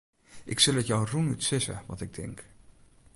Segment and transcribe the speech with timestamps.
[0.51, 2.39] Ik sil it jo rûnút sizze wat ik tink.